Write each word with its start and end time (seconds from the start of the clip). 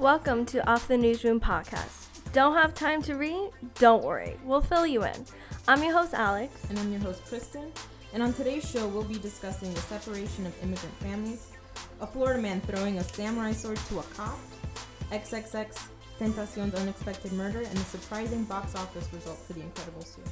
Welcome 0.00 0.46
to 0.46 0.66
Off 0.66 0.88
the 0.88 0.96
Newsroom 0.96 1.40
podcast. 1.40 2.06
Don't 2.32 2.54
have 2.54 2.72
time 2.72 3.02
to 3.02 3.16
read? 3.16 3.50
Don't 3.74 4.02
worry, 4.02 4.34
we'll 4.44 4.62
fill 4.62 4.86
you 4.86 5.04
in. 5.04 5.26
I'm 5.68 5.82
your 5.82 5.92
host, 5.92 6.14
Alex. 6.14 6.64
And 6.70 6.78
I'm 6.78 6.90
your 6.90 7.02
host, 7.02 7.22
Kristen. 7.26 7.70
And 8.14 8.22
on 8.22 8.32
today's 8.32 8.66
show, 8.66 8.88
we'll 8.88 9.04
be 9.04 9.18
discussing 9.18 9.74
the 9.74 9.80
separation 9.80 10.46
of 10.46 10.54
immigrant 10.62 10.94
families, 11.00 11.48
a 12.00 12.06
Florida 12.06 12.40
man 12.40 12.62
throwing 12.62 12.96
a 12.96 13.04
samurai 13.04 13.52
sword 13.52 13.76
to 13.90 13.98
a 13.98 14.02
cop, 14.04 14.38
XXX 15.12 15.88
Tentacion's 16.18 16.74
unexpected 16.76 17.34
murder, 17.34 17.60
and 17.60 17.76
the 17.76 17.84
surprising 17.84 18.44
box 18.44 18.74
office 18.74 19.06
result 19.12 19.36
for 19.40 19.52
The 19.52 19.60
Incredibles 19.60 20.16
2. 20.16 20.22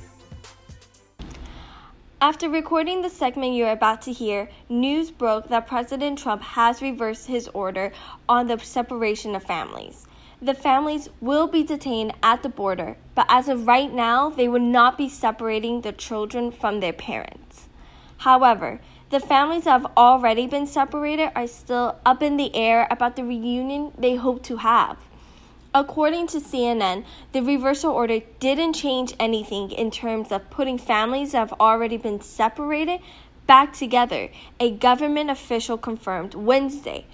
After 2.21 2.49
recording 2.49 3.03
the 3.03 3.11
segment 3.11 3.55
you're 3.55 3.71
about 3.71 4.03
to 4.03 4.13
hear, 4.13 4.49
news 4.69 5.13
broke 5.13 5.49
that 5.51 5.69
President 5.69 6.19
Trump 6.19 6.43
has 6.43 6.83
reversed 6.83 7.29
his 7.29 7.47
order 7.55 7.93
on 8.29 8.49
the 8.49 8.59
separation 8.59 9.37
of 9.37 9.45
families. 9.45 10.05
The 10.43 10.53
families 10.53 11.09
will 11.21 11.47
be 11.47 11.63
detained 11.63 12.15
at 12.21 12.43
the 12.43 12.49
border, 12.49 12.97
but 13.15 13.27
as 13.29 13.49
of 13.49 13.69
right 13.69 13.93
now, 13.93 14.31
they 14.31 14.49
will 14.49 14.59
not 14.59 14.99
be 14.99 15.09
separating 15.09 15.83
the 15.83 15.93
children 15.93 16.51
from 16.51 16.81
their 16.81 16.93
parents. 16.93 17.69
However, 18.19 18.81
the 19.11 19.21
families 19.21 19.65
that 19.65 19.81
have 19.81 19.93
already 19.97 20.49
been 20.49 20.67
separated 20.67 21.31
are 21.37 21.47
still 21.47 22.01
up 22.05 22.21
in 22.21 22.37
the 22.37 22.53
air 22.57 22.89
about 22.91 23.15
the 23.15 23.23
reunion 23.23 23.93
they 23.97 24.17
hope 24.17 24.43
to 24.43 24.57
have. 24.57 25.08
According 25.75 26.29
to 26.29 26.39
CNN, 26.39 27.05
the 27.33 27.43
reversal 27.43 27.93
order 27.93 28.21
didn't 28.41 28.73
change 28.73 29.15
anything 29.21 29.71
in 29.71 29.91
terms 29.91 30.33
of 30.33 30.49
putting 30.51 30.79
families 30.79 31.33
that 31.33 31.39
have 31.39 31.61
already 31.61 31.99
been 31.99 32.21
separated 32.21 33.01
back 33.47 33.75
together, 33.75 34.31
a 34.59 34.71
government 34.71 35.31
official 35.31 35.77
confirmed 35.77 36.35
Wednesday. 36.35 37.07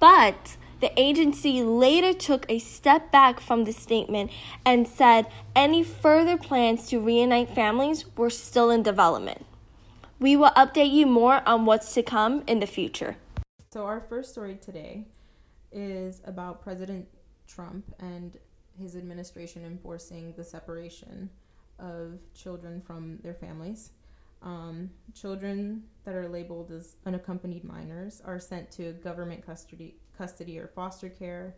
But 0.00 0.56
the 0.80 0.92
agency 0.98 1.62
later 1.62 2.12
took 2.12 2.46
a 2.48 2.58
step 2.58 3.10
back 3.10 3.40
from 3.40 3.64
the 3.64 3.72
statement 3.72 4.30
and 4.64 4.88
said 4.88 5.26
any 5.54 5.82
further 5.82 6.36
plans 6.36 6.88
to 6.88 7.00
reunite 7.00 7.50
families 7.50 8.04
were 8.16 8.30
still 8.30 8.70
in 8.70 8.82
development. 8.82 9.44
We 10.18 10.36
will 10.36 10.50
update 10.50 10.92
you 10.92 11.06
more 11.06 11.42
on 11.46 11.66
what's 11.66 11.92
to 11.94 12.02
come 12.02 12.42
in 12.46 12.60
the 12.60 12.66
future. 12.66 13.16
So, 13.70 13.84
our 13.84 14.00
first 14.00 14.30
story 14.30 14.58
today 14.60 15.06
is 15.70 16.22
about 16.24 16.62
President 16.62 17.06
Trump 17.48 17.84
and 17.98 18.36
his 18.78 18.94
administration 18.94 19.64
enforcing 19.64 20.32
the 20.36 20.44
separation 20.44 21.28
of 21.78 22.18
children 22.34 22.80
from 22.80 23.18
their 23.22 23.34
families. 23.34 23.90
Um, 24.40 24.90
children 25.14 25.82
that 26.04 26.14
are 26.14 26.28
labeled 26.28 26.70
as 26.70 26.96
unaccompanied 27.06 27.64
minors 27.64 28.22
are 28.24 28.38
sent 28.38 28.70
to 28.72 28.92
government 28.92 29.44
custody, 29.44 29.96
custody 30.16 30.58
or 30.58 30.68
foster 30.68 31.08
care, 31.08 31.56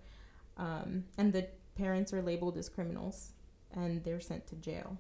um, 0.57 1.05
and 1.19 1.33
the 1.33 1.47
parents 1.75 2.13
are 2.15 2.23
labeled 2.23 2.57
as 2.57 2.69
criminals 2.69 3.33
and 3.73 4.03
they're 4.03 4.21
sent 4.21 4.47
to 4.49 4.57
jail. 4.57 4.97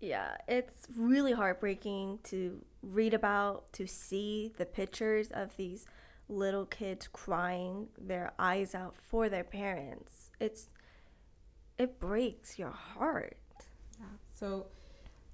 Yeah, 0.00 0.36
it's 0.46 0.86
really 0.96 1.32
heartbreaking 1.32 2.18
to 2.24 2.62
read 2.82 3.14
about, 3.14 3.72
to 3.74 3.86
see 3.86 4.52
the 4.58 4.66
pictures 4.66 5.28
of 5.30 5.56
these 5.56 5.86
little 6.28 6.66
kids 6.66 7.08
crying 7.08 7.88
their 7.98 8.32
eyes 8.38 8.74
out 8.74 8.96
for 8.96 9.28
their 9.28 9.44
parents. 9.44 10.30
It's 10.40 10.68
it 11.78 11.98
breaks 11.98 12.58
your 12.58 12.70
heart. 12.70 13.36
Yeah. 13.98 14.06
So 14.32 14.66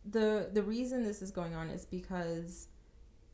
the 0.05 0.51
the 0.53 0.63
reason 0.63 1.05
this 1.05 1.23
is 1.23 1.31
going 1.31 1.55
on 1.55 1.69
is 1.71 1.85
because 1.85 2.69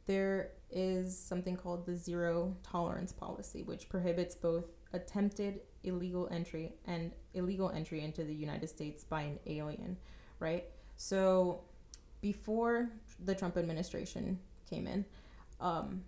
there 0.07 0.53
is 0.71 1.17
something 1.17 1.57
called 1.57 1.87
the 1.87 1.97
zero 1.97 2.57
tolerance 2.63 3.13
policy 3.13 3.63
which 3.63 3.89
prohibits 3.89 4.35
both 4.35 4.65
attempted 4.93 5.61
illegal 5.85 6.29
entry 6.31 6.73
and 6.87 7.13
illegal 7.35 7.71
entry 7.71 8.03
into 8.03 8.25
the 8.25 8.35
United 8.35 8.69
States 8.69 9.05
by 9.05 9.23
an 9.23 9.39
alien, 9.47 9.97
right? 10.41 10.65
So 10.97 11.61
before 12.21 12.91
the 13.25 13.35
Trump 13.35 13.57
administration 13.57 14.39
came 14.69 14.87
in, 14.87 15.05
um, 15.61 16.03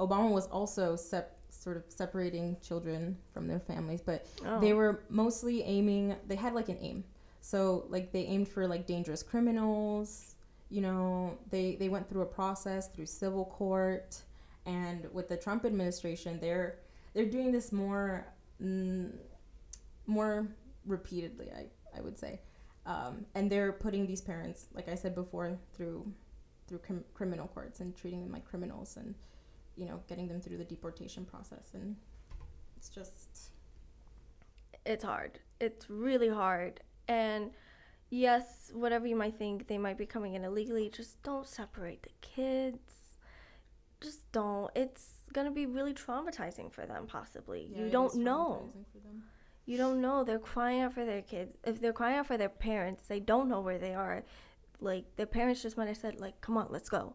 Obama 0.00 0.30
was 0.30 0.46
also 0.46 0.96
sep- 0.96 1.36
sort 1.50 1.76
of 1.76 1.84
separating 1.88 2.56
children 2.62 3.16
from 3.32 3.46
their 3.46 3.60
families, 3.60 4.00
but 4.00 4.26
oh. 4.46 4.58
they 4.60 4.72
were 4.72 5.02
mostly 5.10 5.62
aiming. 5.62 6.16
They 6.26 6.36
had 6.36 6.54
like 6.54 6.68
an 6.68 6.78
aim, 6.80 7.04
so 7.40 7.84
like 7.88 8.10
they 8.12 8.22
aimed 8.22 8.48
for 8.48 8.66
like 8.66 8.86
dangerous 8.86 9.22
criminals. 9.22 10.34
You 10.70 10.80
know, 10.80 11.38
they 11.50 11.76
they 11.76 11.88
went 11.88 12.08
through 12.08 12.22
a 12.22 12.26
process 12.26 12.88
through 12.88 13.06
civil 13.06 13.44
court, 13.44 14.22
and 14.64 15.06
with 15.12 15.28
the 15.28 15.36
Trump 15.36 15.64
administration, 15.66 16.40
they're 16.40 16.78
they're 17.12 17.26
doing 17.26 17.52
this 17.52 17.70
more 17.70 18.26
mm, 18.62 19.12
more 20.06 20.48
repeatedly. 20.86 21.50
I 21.54 21.66
I 21.96 22.00
would 22.00 22.18
say, 22.18 22.40
um, 22.86 23.26
and 23.34 23.50
they're 23.50 23.72
putting 23.72 24.06
these 24.06 24.22
parents, 24.22 24.66
like 24.72 24.88
I 24.88 24.94
said 24.94 25.14
before, 25.14 25.58
through 25.74 26.10
through 26.66 26.78
crim- 26.78 27.04
criminal 27.12 27.48
courts 27.48 27.80
and 27.80 27.94
treating 27.96 28.22
them 28.22 28.32
like 28.32 28.44
criminals 28.44 28.96
and 28.96 29.14
you 29.80 29.86
know, 29.86 30.02
getting 30.08 30.28
them 30.28 30.40
through 30.40 30.58
the 30.58 30.64
deportation 30.64 31.24
process. 31.24 31.70
And 31.72 31.96
it's 32.76 32.90
just. 32.90 33.50
It's 34.84 35.04
hard. 35.04 35.40
It's 35.58 35.88
really 35.88 36.28
hard. 36.28 36.80
And 37.08 37.50
yes, 38.10 38.70
whatever 38.74 39.06
you 39.06 39.16
might 39.16 39.36
think, 39.36 39.66
they 39.66 39.78
might 39.78 39.96
be 39.96 40.04
coming 40.06 40.34
in 40.34 40.44
illegally. 40.44 40.90
Just 40.90 41.22
don't 41.22 41.46
separate 41.46 42.02
the 42.02 42.10
kids. 42.20 42.78
Just 44.02 44.30
don't. 44.32 44.70
It's 44.74 45.24
gonna 45.32 45.50
be 45.50 45.66
really 45.66 45.94
traumatizing 45.94 46.70
for 46.72 46.84
them, 46.86 47.06
possibly. 47.06 47.70
Yeah, 47.72 47.84
you 47.84 47.90
don't 47.90 48.14
know. 48.16 48.70
You 49.66 49.76
don't 49.78 50.00
know. 50.00 50.24
They're 50.24 50.38
crying 50.38 50.80
out 50.80 50.94
for 50.94 51.04
their 51.04 51.22
kids. 51.22 51.56
If 51.64 51.80
they're 51.80 51.92
crying 51.92 52.16
out 52.16 52.26
for 52.26 52.36
their 52.36 52.48
parents, 52.48 53.06
they 53.06 53.20
don't 53.20 53.48
know 53.48 53.60
where 53.60 53.78
they 53.78 53.94
are. 53.94 54.24
Like 54.80 55.04
their 55.16 55.26
parents 55.26 55.62
just 55.62 55.76
might 55.76 55.88
have 55.88 55.98
said, 55.98 56.20
like, 56.20 56.40
"Come 56.40 56.56
on, 56.56 56.68
let's 56.70 56.88
go." 56.88 57.14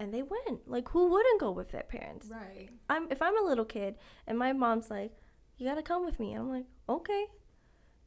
And 0.00 0.12
they 0.12 0.22
went. 0.22 0.68
Like 0.68 0.88
who 0.88 1.10
wouldn't 1.10 1.38
go 1.38 1.52
with 1.52 1.70
their 1.70 1.84
parents? 1.84 2.26
Right. 2.28 2.68
I'm 2.88 3.06
if 3.10 3.22
I'm 3.22 3.38
a 3.38 3.46
little 3.46 3.64
kid 3.64 3.94
and 4.26 4.36
my 4.38 4.52
mom's 4.52 4.90
like, 4.90 5.12
"You 5.58 5.68
got 5.68 5.76
to 5.76 5.82
come 5.82 6.04
with 6.04 6.18
me." 6.18 6.32
And 6.32 6.42
I'm 6.42 6.50
like, 6.50 6.66
"Okay." 6.88 7.26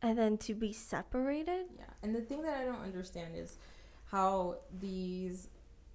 And 0.01 0.17
then 0.17 0.37
to 0.39 0.53
be 0.53 0.73
separated? 0.73 1.67
Yeah. 1.77 1.85
And 2.01 2.13
the 2.13 2.21
thing 2.21 2.41
that 2.41 2.57
I 2.57 2.65
don't 2.65 2.81
understand 2.81 3.37
is 3.37 3.57
how 4.05 4.57
these 4.79 5.47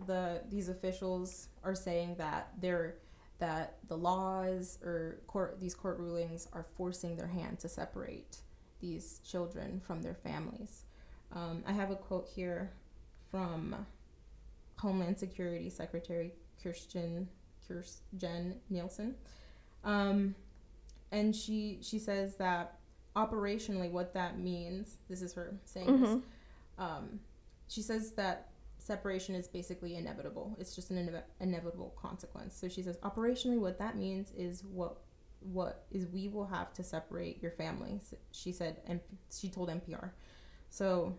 the 0.07 0.41
these 0.49 0.69
officials 0.69 1.49
are 1.65 1.75
saying 1.75 2.15
that 2.17 2.53
they're 2.61 2.97
that 3.39 3.79
the 3.89 3.97
laws 3.97 4.79
or 4.83 5.21
court 5.27 5.61
these 5.61 5.75
court 5.75 5.99
rulings 5.99 6.49
are 6.53 6.65
forcing 6.77 7.17
their 7.17 7.27
hand 7.27 7.59
to 7.61 7.69
separate 7.69 8.39
these 8.81 9.21
children 9.25 9.81
from 9.85 10.03
their 10.03 10.15
families. 10.15 10.85
Um, 11.33 11.63
I 11.67 11.73
have 11.73 11.91
a 11.91 11.97
quote 11.97 12.29
here 12.35 12.73
from 13.31 13.75
Homeland 14.79 15.19
Security 15.19 15.71
Secretary 15.71 16.33
Kirstjen 16.65 17.27
Kirstjen 17.69 18.55
Nielsen. 18.71 19.15
Um, 19.85 20.35
and 21.13 21.35
she 21.35 21.79
she 21.83 21.99
says 21.99 22.37
that 22.37 22.79
operationally 23.17 23.91
what 23.91 24.15
that 24.15 24.39
means 24.39 24.97
this 25.09 25.23
is 25.23 25.33
her 25.33 25.55
saying 25.65 25.89
mm-hmm. 25.89 26.05
this 26.05 26.23
um, 26.79 27.21
she 27.67 27.83
says 27.83 28.13
that 28.13 28.51
separation 28.79 29.35
is 29.35 29.49
basically 29.49 29.97
inevitable 29.97 30.57
it's 30.61 30.75
just 30.75 30.91
an 30.91 30.99
ine- 30.99 31.23
inevitable 31.41 31.95
consequence 32.01 32.57
so 32.57 32.69
she 32.69 32.83
says 32.83 32.97
operationally 32.99 33.59
what 33.59 33.79
that 33.79 33.97
means 33.97 34.33
is 34.37 34.63
what 34.65 34.99
what 35.41 35.85
is 35.91 36.07
we 36.07 36.29
will 36.29 36.47
have 36.47 36.73
to 36.73 36.85
separate 36.85 37.43
your 37.43 37.51
families 37.53 38.15
she 38.31 38.53
said 38.53 38.81
and 38.87 39.01
she 39.33 39.49
told 39.49 39.69
npr 39.69 40.11
so 40.71 41.15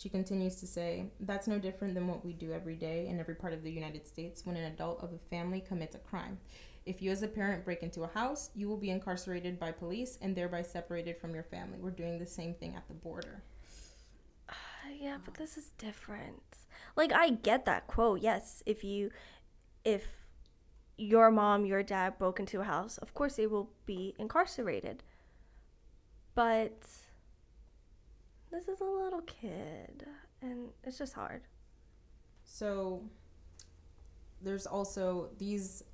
she 0.00 0.08
continues 0.08 0.56
to 0.56 0.66
say, 0.66 1.06
That's 1.20 1.46
no 1.46 1.58
different 1.58 1.94
than 1.94 2.08
what 2.08 2.24
we 2.24 2.32
do 2.32 2.52
every 2.52 2.76
day 2.76 3.06
in 3.08 3.20
every 3.20 3.34
part 3.34 3.52
of 3.52 3.62
the 3.62 3.70
United 3.70 4.06
States 4.06 4.44
when 4.44 4.56
an 4.56 4.64
adult 4.64 5.02
of 5.02 5.12
a 5.12 5.18
family 5.30 5.60
commits 5.60 5.94
a 5.94 5.98
crime. 5.98 6.38
If 6.86 7.02
you, 7.02 7.10
as 7.10 7.22
a 7.22 7.28
parent, 7.28 7.66
break 7.66 7.82
into 7.82 8.02
a 8.04 8.08
house, 8.08 8.48
you 8.54 8.66
will 8.66 8.78
be 8.78 8.90
incarcerated 8.90 9.60
by 9.60 9.72
police 9.72 10.18
and 10.22 10.34
thereby 10.34 10.62
separated 10.62 11.18
from 11.18 11.34
your 11.34 11.42
family. 11.42 11.78
We're 11.78 11.90
doing 11.90 12.18
the 12.18 12.26
same 12.26 12.54
thing 12.54 12.74
at 12.76 12.88
the 12.88 12.94
border. 12.94 13.42
Uh, 14.48 14.52
yeah, 14.98 15.18
but 15.22 15.34
this 15.34 15.58
is 15.58 15.70
different. 15.76 16.40
Like, 16.96 17.12
I 17.12 17.30
get 17.30 17.66
that 17.66 17.86
quote. 17.88 18.22
Yes, 18.22 18.62
if 18.64 18.84
you, 18.84 19.10
if 19.84 20.06
your 20.96 21.30
mom, 21.30 21.66
your 21.66 21.82
dad 21.82 22.18
broke 22.18 22.40
into 22.40 22.60
a 22.60 22.64
house, 22.64 22.96
of 22.98 23.12
course 23.12 23.36
they 23.36 23.46
will 23.46 23.70
be 23.84 24.14
incarcerated. 24.18 25.02
But 26.34 26.82
this 28.50 28.68
is 28.68 28.80
a 28.80 28.84
little 28.84 29.22
kid 29.22 30.06
and 30.42 30.68
it's 30.84 30.98
just 30.98 31.12
hard. 31.12 31.42
So 32.44 33.02
there's 34.40 34.66
also 34.66 35.30
these 35.38 35.84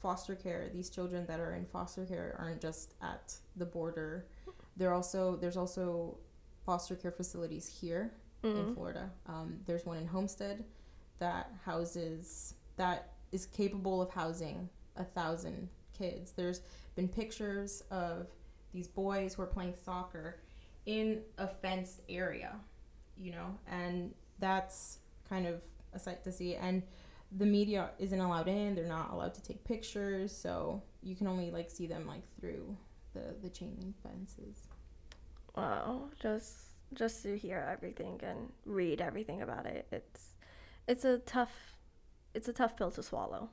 foster 0.00 0.34
care, 0.34 0.70
these 0.72 0.90
children 0.90 1.26
that 1.26 1.40
are 1.40 1.54
in 1.54 1.66
foster 1.66 2.04
care 2.04 2.36
aren't 2.38 2.60
just 2.60 2.94
at 3.02 3.34
the 3.56 3.66
border. 3.66 4.26
They're 4.76 4.94
also 4.94 5.36
there's 5.36 5.56
also 5.56 6.18
foster 6.64 6.96
care 6.96 7.12
facilities 7.12 7.66
here 7.68 8.12
mm-hmm. 8.42 8.58
in 8.58 8.74
Florida. 8.74 9.10
Um, 9.26 9.60
there's 9.66 9.84
one 9.84 9.98
in 9.98 10.06
Homestead 10.06 10.64
that 11.18 11.52
houses 11.64 12.54
that 12.76 13.12
is 13.32 13.46
capable 13.46 14.00
of 14.00 14.10
housing 14.10 14.68
a 14.96 15.04
thousand 15.04 15.68
kids. 15.96 16.32
There's 16.32 16.62
been 16.96 17.08
pictures 17.08 17.82
of 17.90 18.28
these 18.72 18.88
boys 18.88 19.34
who 19.34 19.42
are 19.42 19.46
playing 19.46 19.74
soccer 19.84 20.40
in 20.86 21.22
a 21.38 21.46
fenced 21.46 22.00
area, 22.08 22.56
you 23.16 23.32
know, 23.32 23.58
and 23.70 24.14
that's 24.38 24.98
kind 25.28 25.46
of 25.46 25.62
a 25.92 25.98
sight 25.98 26.24
to 26.24 26.32
see. 26.32 26.54
And 26.56 26.82
the 27.36 27.46
media 27.46 27.90
isn't 27.98 28.20
allowed 28.20 28.48
in; 28.48 28.74
they're 28.74 28.86
not 28.86 29.12
allowed 29.12 29.34
to 29.34 29.42
take 29.42 29.62
pictures, 29.64 30.36
so 30.36 30.82
you 31.02 31.14
can 31.14 31.26
only 31.26 31.50
like 31.50 31.70
see 31.70 31.86
them 31.86 32.06
like 32.06 32.24
through 32.38 32.76
the 33.14 33.34
the 33.42 33.50
chain 33.50 33.76
link 33.80 33.94
fences. 34.02 34.68
Wow, 35.56 36.10
just 36.20 36.70
just 36.94 37.22
to 37.22 37.36
hear 37.36 37.66
everything 37.70 38.20
and 38.22 38.52
read 38.64 39.00
everything 39.00 39.42
about 39.42 39.66
it, 39.66 39.86
it's 39.92 40.34
it's 40.88 41.04
a 41.04 41.18
tough 41.18 41.76
it's 42.34 42.48
a 42.48 42.52
tough 42.52 42.76
pill 42.76 42.90
to 42.92 43.02
swallow. 43.02 43.50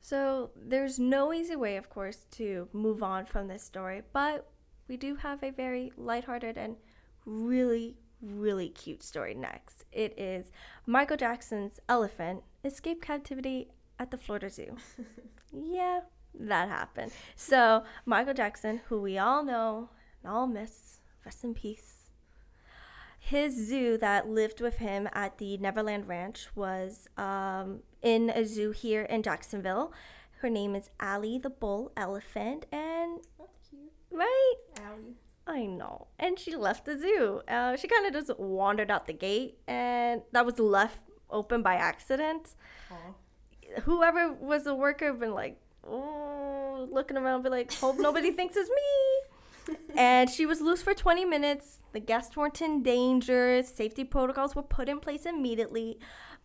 So 0.00 0.50
there's 0.54 0.98
no 0.98 1.32
easy 1.32 1.56
way, 1.56 1.76
of 1.76 1.90
course, 1.90 2.26
to 2.32 2.68
move 2.72 3.02
on 3.02 3.26
from 3.26 3.48
this 3.48 3.62
story, 3.62 4.02
but 4.12 4.48
we 4.88 4.96
do 4.96 5.16
have 5.16 5.42
a 5.42 5.50
very 5.50 5.92
lighthearted 5.96 6.56
and 6.56 6.76
really, 7.24 7.96
really 8.20 8.68
cute 8.68 9.02
story 9.02 9.34
next. 9.34 9.84
It 9.92 10.18
is 10.18 10.50
Michael 10.86 11.16
Jackson's 11.16 11.80
elephant 11.88 12.42
escaped 12.64 13.02
captivity 13.02 13.68
at 13.98 14.10
the 14.10 14.18
Florida 14.18 14.50
Zoo. 14.50 14.76
yeah, 15.52 16.00
that 16.34 16.68
happened. 16.68 17.12
So 17.34 17.84
Michael 18.04 18.34
Jackson, 18.34 18.80
who 18.88 19.00
we 19.00 19.18
all 19.18 19.44
know 19.44 19.90
and 20.22 20.32
all 20.32 20.46
miss, 20.46 21.00
rest 21.24 21.44
in 21.44 21.54
peace. 21.54 22.10
His 23.18 23.56
zoo 23.56 23.98
that 23.98 24.28
lived 24.28 24.60
with 24.60 24.76
him 24.76 25.08
at 25.12 25.38
the 25.38 25.56
Neverland 25.56 26.06
Ranch 26.06 26.48
was 26.54 27.08
um, 27.16 27.80
in 28.00 28.30
a 28.30 28.44
zoo 28.44 28.70
here 28.70 29.02
in 29.02 29.24
Jacksonville. 29.24 29.92
Her 30.40 30.50
name 30.50 30.76
is 30.76 30.90
Ali 31.00 31.38
the 31.38 31.50
bull 31.50 31.90
elephant, 31.96 32.66
and 32.70 32.95
right, 34.16 34.54
Ali. 34.78 35.14
I 35.46 35.66
know. 35.66 36.08
And 36.18 36.38
she 36.38 36.56
left 36.56 36.84
the 36.86 36.98
zoo. 36.98 37.40
Uh, 37.48 37.76
she 37.76 37.86
kind 37.86 38.06
of 38.06 38.12
just 38.12 38.38
wandered 38.38 38.90
out 38.90 39.06
the 39.06 39.12
gate, 39.12 39.58
and 39.68 40.22
that 40.32 40.44
was 40.44 40.58
left 40.58 40.98
open 41.30 41.62
by 41.62 41.74
accident. 41.74 42.54
Aw. 42.90 43.80
Whoever 43.82 44.32
was 44.32 44.64
the 44.64 44.74
worker 44.74 45.12
been 45.12 45.34
like, 45.34 45.60
oh, 45.84 46.88
looking 46.90 47.16
around, 47.16 47.42
be 47.42 47.48
like, 47.48 47.72
hope 47.74 47.98
nobody 47.98 48.30
thinks 48.32 48.56
it's 48.56 48.70
me. 48.70 49.76
and 49.96 50.30
she 50.30 50.46
was 50.46 50.60
loose 50.60 50.82
for 50.82 50.94
20 50.94 51.24
minutes. 51.24 51.78
The 51.92 52.00
guests 52.00 52.36
weren't 52.36 52.60
in 52.60 52.82
danger. 52.82 53.62
Safety 53.62 54.04
protocols 54.04 54.54
were 54.54 54.62
put 54.62 54.88
in 54.88 55.00
place 55.00 55.26
immediately. 55.26 55.98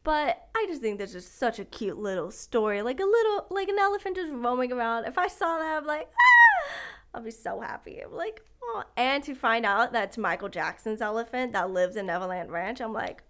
But 0.03 0.47
I 0.55 0.65
just 0.67 0.81
think 0.81 0.97
that's 0.97 1.11
just 1.11 1.37
such 1.37 1.59
a 1.59 1.65
cute 1.65 1.97
little 1.97 2.31
story. 2.31 2.81
Like 2.81 2.99
a 2.99 3.05
little, 3.05 3.45
like 3.51 3.69
an 3.69 3.77
elephant 3.77 4.15
just 4.15 4.31
roaming 4.31 4.71
around. 4.71 5.05
If 5.05 5.17
I 5.17 5.27
saw 5.27 5.59
that, 5.59 5.77
I'm 5.77 5.85
like, 5.85 6.07
ah! 6.09 6.71
I'll 7.13 7.21
be 7.21 7.31
so 7.31 7.59
happy. 7.59 7.99
I'm 7.99 8.13
like, 8.13 8.41
oh. 8.63 8.83
And 8.95 9.23
to 9.23 9.35
find 9.35 9.65
out 9.65 9.91
that's 9.91 10.17
Michael 10.17 10.49
Jackson's 10.49 11.01
elephant 11.01 11.53
that 11.53 11.71
lives 11.71 11.95
in 11.95 12.05
Neverland 12.05 12.51
Ranch, 12.51 12.79
I'm 12.81 12.93
like, 12.93 13.23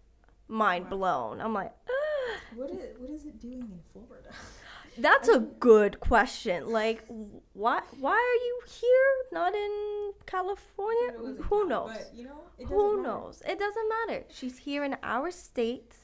mind 0.48 0.89
blown. 0.89 1.42
I'm 1.42 1.54
like, 1.54 1.72
ah. 1.89 1.94
What 2.56 2.69
is 2.69 2.98
what 3.00 3.10
is 3.10 3.25
it 3.25 3.39
doing 3.39 3.62
in 3.62 3.80
Florida? 3.92 4.30
That's 4.98 5.30
a 5.30 5.39
good 5.39 6.00
question. 6.01 6.69
Like, 6.69 7.06
why 7.54 7.81
why 8.00 8.12
are 8.12 8.45
you 8.45 8.60
here, 8.68 9.13
not 9.31 9.56
in 9.56 10.12
California? 10.25 11.13
It 11.13 11.19
was 11.19 11.39
a 11.39 11.44
Who 11.44 11.66
knows? 11.68 11.92
But, 11.94 12.12
you 12.13 12.25
know, 12.25 12.68
Who 12.68 12.98
matter. 12.98 13.07
knows? 13.07 13.42
It 13.48 13.57
doesn't 13.57 13.89
matter. 14.07 14.25
She's 14.30 14.57
here 14.60 14.83
in 14.83 14.98
our 15.01 15.31
state, 15.31 15.95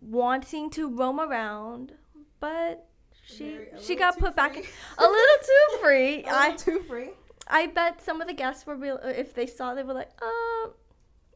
wanting 0.00 0.70
to 0.70 0.88
roam 0.88 1.18
around, 1.18 1.92
but 2.40 2.86
she 3.26 3.44
Very- 3.50 3.68
she 3.82 3.96
got 3.96 4.18
put 4.18 4.34
back 4.36 4.56
in, 4.56 4.62
a 4.98 5.02
little 5.02 5.38
too 5.42 5.78
free. 5.82 6.22
A 6.24 6.28
I 6.28 6.50
little 6.50 6.58
too 6.58 6.80
free. 6.88 7.10
I 7.48 7.66
bet 7.66 8.02
some 8.02 8.20
of 8.20 8.26
the 8.28 8.34
guests 8.34 8.66
were 8.66 8.76
real. 8.76 8.98
If 9.02 9.34
they 9.34 9.46
saw, 9.46 9.74
they 9.74 9.82
were 9.82 9.94
like, 9.94 10.10
uh, 10.22 10.68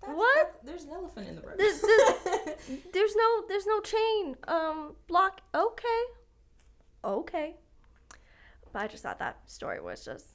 That's- 0.00 0.16
What? 0.16 0.52
that- 0.52 0.66
there's 0.66 0.84
an 0.84 0.90
elephant 0.90 1.28
in 1.28 1.36
the 1.36 1.42
room. 1.42 1.54
There's- 1.58 1.80
there's- 1.80 2.56
there's 2.94 3.14
no 3.16 3.28
there's 3.48 3.66
no 3.66 3.80
chain 3.80 4.36
um 4.48 4.94
block. 5.08 5.40
Okay, 5.54 6.02
okay. 7.04 7.56
But 8.72 8.82
I 8.82 8.86
just 8.86 9.02
thought 9.02 9.18
that 9.18 9.36
story 9.50 9.80
was 9.80 10.04
just 10.04 10.26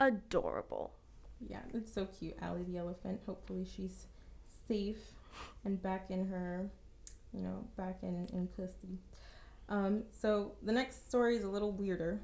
adorable. 0.00 0.92
yeah, 1.40 1.60
it's 1.72 1.92
so 1.92 2.06
cute. 2.06 2.34
Ali 2.42 2.64
the 2.64 2.78
elephant. 2.78 3.20
Hopefully 3.26 3.64
she's 3.64 4.06
safe 4.66 5.12
and 5.64 5.80
back 5.80 6.10
in 6.10 6.26
her, 6.26 6.68
you 7.32 7.42
know, 7.42 7.64
back 7.76 7.98
in, 8.02 8.26
in 8.32 8.48
custody. 8.56 8.98
Um, 9.68 10.04
so 10.10 10.52
the 10.62 10.72
next 10.72 11.08
story 11.08 11.36
is 11.36 11.44
a 11.44 11.48
little 11.48 11.72
weirder. 11.72 12.20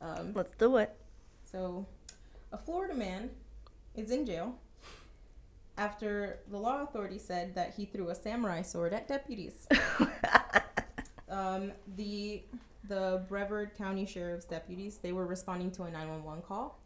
Um, 0.00 0.32
Let's 0.34 0.54
do 0.54 0.76
it. 0.76 0.94
So, 1.44 1.86
a 2.52 2.58
Florida 2.58 2.94
man 2.94 3.30
is 3.94 4.10
in 4.10 4.26
jail 4.26 4.58
after 5.78 6.40
the 6.50 6.58
law 6.58 6.82
authority 6.82 7.18
said 7.18 7.54
that 7.54 7.74
he 7.74 7.84
threw 7.84 8.10
a 8.10 8.14
samurai 8.14 8.62
sword 8.62 8.92
at 8.92 9.08
deputies. 9.08 9.66
um, 11.28 11.72
the 11.96 12.42
the 12.88 13.24
Brevard 13.28 13.76
County 13.78 14.04
Sheriff's 14.04 14.44
deputies 14.44 14.98
they 14.98 15.12
were 15.12 15.26
responding 15.26 15.70
to 15.72 15.84
a 15.84 15.90
911 15.90 16.42
call 16.42 16.80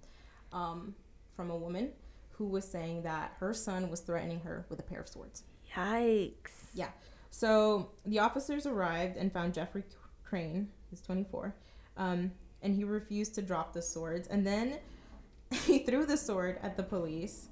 um, 0.53 0.95
from 1.35 1.51
a 1.51 1.57
woman 1.57 1.91
who 2.33 2.47
was 2.47 2.69
saying 2.69 3.03
that 3.03 3.35
her 3.39 3.55
son 3.55 3.89
was 3.91 4.01
threatening 4.01 4.41
her 4.41 4.67
with 4.69 4.79
a 4.79 4.83
pair 4.83 5.01
of 5.01 5.09
swords. 5.09 5.43
Yikes. 5.75 6.53
Yeah. 6.75 6.89
So 7.37 7.91
the 8.07 8.21
officers 8.21 8.65
arrived 8.65 9.19
and 9.19 9.31
found 9.31 9.53
Jeffrey 9.53 9.85
Crane, 10.25 10.71
who's 10.89 11.03
24, 11.03 11.55
um, 11.99 12.33
and 12.63 12.75
he 12.75 12.83
refused 12.83 13.35
to 13.35 13.43
drop 13.43 13.75
the 13.75 13.83
swords. 13.83 14.27
And 14.29 14.47
then 14.47 14.79
he 15.67 15.81
threw 15.81 16.07
the 16.07 16.17
sword 16.17 16.59
at 16.63 16.79
the 16.79 16.83
police, 16.83 17.49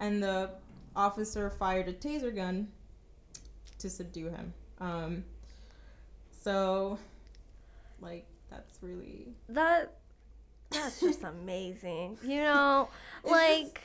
and 0.00 0.22
the 0.22 0.52
officer 0.96 1.50
fired 1.50 1.86
a 1.86 1.92
taser 1.92 2.34
gun 2.34 2.68
to 3.78 3.90
subdue 3.90 4.30
him. 4.30 4.54
Um, 4.80 5.24
so, 6.30 6.98
like, 8.00 8.24
that's 8.50 8.78
really. 8.80 9.34
That 9.50 9.98
that's 10.70 10.98
just 10.98 11.22
amazing. 11.42 12.16
You 12.24 12.40
know, 12.40 12.88
It's 13.22 13.30
like 13.30 13.82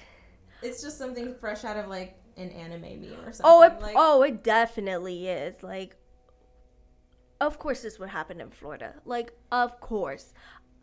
It's 0.61 0.81
just 0.81 0.97
something 0.97 1.35
fresh 1.41 1.65
out 1.65 1.75
of, 1.75 1.89
like, 1.89 2.20
an 2.37 2.49
anime 2.49 2.81
meme 2.81 3.19
or 3.25 3.29
oh, 3.29 3.31
something. 3.31 3.41
oh, 3.43 3.61
it 3.63 3.81
like, 3.81 3.95
oh, 3.97 4.21
it 4.23 4.43
definitely 4.43 5.27
is. 5.27 5.61
Like, 5.63 5.95
of 7.39 7.59
course, 7.59 7.81
this 7.81 7.99
would 7.99 8.09
happen 8.09 8.39
in 8.39 8.49
Florida. 8.49 8.95
Like, 9.05 9.33
of 9.51 9.79
course, 9.79 10.33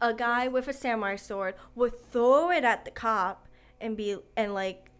a 0.01 0.15
guy 0.15 0.49
with 0.49 0.69
a 0.69 0.73
samurai 0.73 1.17
sword 1.17 1.55
would 1.75 2.11
throw 2.11 2.51
it 2.51 2.65
at 2.65 2.85
the 2.85 2.91
cop 2.91 3.49
and 3.81 3.97
be 3.97 4.17
and 4.37 4.55
like, 4.55 4.91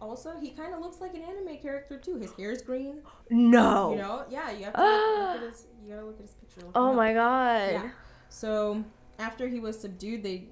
Also, 0.00 0.38
he 0.40 0.50
kind 0.50 0.74
of 0.74 0.80
looks 0.80 1.00
like 1.00 1.14
an 1.14 1.22
anime 1.22 1.58
character, 1.58 1.98
too. 1.98 2.16
His 2.16 2.32
hair 2.32 2.50
is 2.50 2.62
green. 2.62 3.02
no. 3.30 3.92
You 3.92 3.98
know, 3.98 4.24
yeah, 4.30 4.50
you 4.50 4.64
have 4.64 4.74
to 4.74 4.80
look 4.80 5.36
at 5.36 5.48
his. 5.48 5.66
You 5.84 5.94
gotta 5.94 6.06
look 6.06 6.16
at 6.16 6.22
his 6.22 6.34
picture. 6.34 6.60
look 6.60 6.72
oh 6.74 6.92
my 6.92 7.12
god. 7.12 7.72
Yeah. 7.72 7.90
So 8.28 8.84
after 9.18 9.48
he 9.48 9.60
was 9.60 9.78
subdued, 9.78 10.22
they 10.22 10.48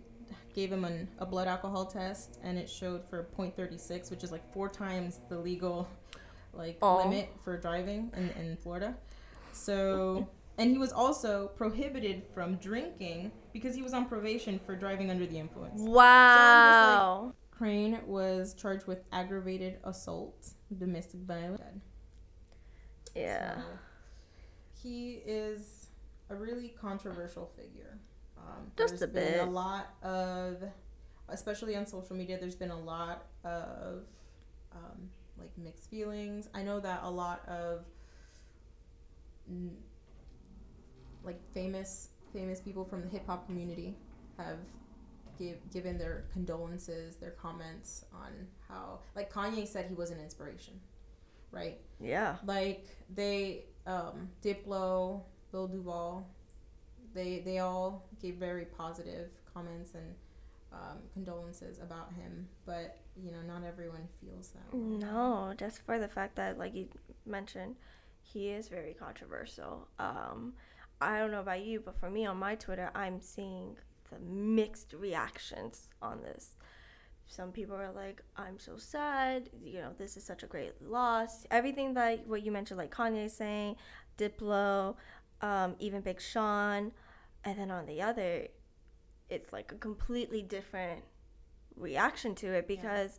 gave 0.55 0.73
him 0.73 0.85
an, 0.85 1.09
a 1.19 1.27
blood 1.27 1.49
alcohol 1.49 1.87
test, 1.87 2.39
and 2.43 2.59
it 2.59 2.69
showed 2.69 3.09
for 3.09 3.29
0.36, 3.37 4.11
which 4.11 4.25
is 4.25 4.33
like 4.33 4.53
four 4.53 4.69
times 4.69 5.21
the 5.29 5.39
legal 5.39 5.89
like 6.53 6.79
Aw. 6.83 7.05
limit 7.05 7.31
for 7.45 7.57
driving 7.57 8.11
in, 8.17 8.31
in 8.31 8.57
Florida. 8.57 8.97
So. 9.53 10.29
And 10.59 10.71
he 10.71 10.77
was 10.77 10.93
also 10.93 11.49
prohibited 11.57 12.23
from 12.35 12.57
drinking 12.57 13.33
because 13.51 13.75
he 13.75 13.81
was 13.81 13.95
on 13.95 14.05
probation 14.05 14.59
for 14.59 14.77
driving 14.77 15.11
under 15.11 15.25
the 15.25 15.39
influence. 15.39 15.81
Wow. 15.81 17.33
Crane 17.51 17.99
was 18.07 18.53
charged 18.53 18.87
with 18.87 19.03
aggravated 19.11 19.79
assault, 19.85 20.51
domestic 20.77 21.21
violence. 21.21 21.85
yeah. 23.15 23.57
So, 23.57 23.63
he 24.83 25.23
is 25.25 25.89
a 26.31 26.35
really 26.35 26.75
controversial 26.81 27.51
figure. 27.57 27.99
Um, 28.41 28.73
Just 28.77 28.99
there's 28.99 29.03
a 29.03 29.09
been 29.09 29.33
bit. 29.33 29.41
a 29.43 29.45
lot 29.51 29.95
of, 30.03 30.63
especially 31.29 31.77
on 31.77 31.87
social 31.87 32.17
media, 32.17 32.39
there's 32.41 32.57
been 32.57 32.71
a 32.71 32.81
lot 32.81 33.27
of 33.45 34.05
um, 34.73 35.11
like 35.39 35.51
mixed 35.59 35.89
feelings. 35.91 36.49
I 36.55 36.63
know 36.63 36.81
that 36.81 37.01
a 37.03 37.11
lot 37.11 37.47
of 37.49 37.85
like 41.25 41.41
famous 41.53 42.09
famous 42.33 42.61
people 42.61 42.85
from 42.85 43.03
the 43.03 43.09
hip 43.09 43.27
hop 43.27 43.45
community 43.47 43.97
have 44.39 44.59
give, 45.39 45.57
given 45.73 45.99
their 45.99 46.25
condolences, 46.33 47.17
their 47.17 47.33
comments 47.33 48.05
on 48.15 48.31
how 48.69 49.01
like 49.17 49.33
Kanye 49.33 49.67
said 49.67 49.87
he 49.89 49.95
was 49.95 50.11
an 50.11 50.21
inspiration, 50.21 50.75
right? 51.51 51.79
Yeah. 52.01 52.37
like 52.47 52.87
they 53.15 53.65
um 53.87 54.29
diplo 54.43 55.23
lil 55.53 55.67
duval 55.69 56.29
they 57.15 57.41
they 57.45 57.59
all 57.59 58.07
gave 58.21 58.37
very 58.37 58.65
positive 58.65 59.31
comments 59.53 59.95
and 59.95 60.15
um, 60.73 60.99
condolences 61.15 61.79
about 61.81 62.13
him 62.13 62.47
but 62.65 63.01
you 63.17 63.33
know 63.33 63.43
not 63.47 63.65
everyone 63.67 64.09
feels 64.21 64.51
that 64.51 64.73
way. 64.73 64.81
No, 64.99 65.55
just 65.57 65.83
for 65.83 65.99
the 65.99 66.09
fact 66.09 66.37
that, 66.37 66.59
like 66.59 66.75
you 66.75 66.89
mentioned, 67.27 67.77
he 68.23 68.51
is 68.51 68.69
very 68.69 68.95
controversial. 68.95 69.89
Um, 69.99 70.55
I 71.01 71.19
don't 71.19 71.31
know 71.31 71.41
about 71.41 71.65
you, 71.65 71.81
but 71.81 71.99
for 71.99 72.11
me 72.11 72.27
on 72.27 72.37
my 72.37 72.55
Twitter, 72.55 72.91
I'm 72.95 73.21
seeing 73.21 73.77
the 74.11 74.19
mixed 74.21 74.93
reactions 74.93 75.89
on 76.03 76.23
this. 76.23 76.57
Some 77.27 77.53
people 77.53 77.77
are 77.77 77.93
like, 77.93 78.23
I'm 78.37 78.59
so 78.59 78.77
sad. 78.77 79.51
You 79.63 79.81
know, 79.81 79.93
this 79.97 80.17
is 80.17 80.25
such 80.25 80.43
a 80.43 80.47
great 80.47 80.73
loss. 80.83 81.47
Everything 81.51 81.95
that 81.95 82.27
what 82.27 82.43
you 82.45 82.51
mentioned, 82.51 82.79
like 82.79 82.95
Kanye 82.95 83.31
saying, 83.31 83.77
Diplo, 84.19 84.97
um, 85.43 85.75
even 85.79 86.01
Big 86.01 86.21
Sean. 86.21 86.93
And 87.45 87.59
then 87.59 87.71
on 87.71 87.87
the 87.87 88.03
other, 88.03 88.49
it's 89.29 89.53
like 89.53 89.73
a 89.73 89.77
completely 89.77 90.43
different 90.43 91.03
reaction 91.77 92.35
to 92.37 92.53
it 92.53 92.69
because 92.69 93.19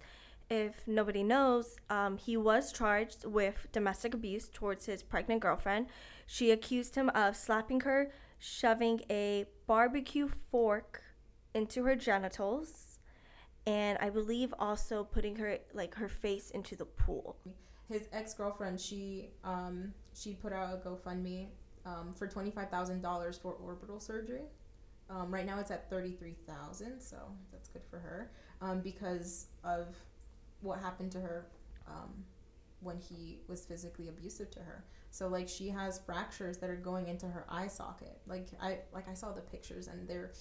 yeah. 0.50 0.58
if 0.58 0.88
nobody 0.88 1.24
knows, 1.24 1.78
um, 1.90 2.18
he 2.18 2.38
was 2.38 2.72
charged 2.72 3.25
with 3.25 3.68
domestic 3.72 4.13
abuse 4.13 4.50
towards 4.50 4.86
his 4.86 5.01
pregnant 5.01 5.42
girlfriend. 5.42 5.88
She 6.28 6.51
accused 6.51 6.96
him 6.96 7.10
of 7.10 7.36
slapping 7.36 7.82
her, 7.82 8.12
shoving 8.38 9.01
a 9.10 9.46
barbecue 9.68 10.30
fork 10.51 11.01
into 11.54 11.84
her 11.84 11.96
genitals, 11.96 13.00
and 13.66 13.98
I 14.00 14.10
believe 14.10 14.54
also 14.58 15.04
putting 15.04 15.36
her 15.38 15.58
like 15.74 15.96
her 15.96 16.08
face 16.08 16.50
into 16.51 16.75
the 16.75 16.86
pool. 16.86 17.38
His 17.90 18.08
ex 18.12 18.34
girlfriend, 18.34 18.80
she 18.80 19.32
um, 19.44 19.94
she 20.13 20.34
put 20.34 20.54
out 20.54 20.74
a 20.74 20.78
GoFundMe 20.88 21.48
um, 21.86 22.14
for 22.16 22.28
twenty 22.28 22.52
five 22.52 22.70
thousand 22.70 23.02
dollars 23.02 23.38
for 23.38 23.54
orbital 23.54 24.00
surgery. 24.00 24.44
Um, 25.10 25.34
right 25.34 25.46
now 25.46 25.60
it's 25.60 25.72
at 25.72 25.90
33,000, 25.90 27.02
so 27.02 27.18
that's 27.52 27.68
good 27.68 27.82
for 27.90 28.00
her 28.00 28.32
um, 28.62 28.80
because 28.80 29.48
of 29.62 29.98
what 30.62 30.80
happened 30.80 31.12
to 31.12 31.20
her 31.20 31.48
um, 31.86 32.24
when 32.80 32.98
he 32.98 33.40
was 33.48 33.66
physically 33.66 34.08
abusive 34.08 34.50
to 34.52 34.60
her. 34.60 34.86
So 35.10 35.28
like 35.28 35.50
she 35.50 35.68
has 35.70 36.00
fractures 36.00 36.58
that 36.60 36.70
are 36.70 36.78
going 36.78 37.08
into 37.08 37.26
her 37.26 37.46
eye 37.50 37.68
socket. 37.68 38.22
Like 38.26 38.48
I 38.62 38.80
like 38.94 39.10
I 39.10 39.14
saw 39.14 39.34
the 39.34 39.42
pictures 39.42 39.88
and 39.88 40.08
they're 40.08 40.32